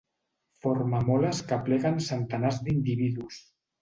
Forma 0.65 1.01
moles 1.09 1.41
que 1.51 1.55
apleguen 1.57 2.01
centenars 2.09 2.59
d'individus. 2.67 3.43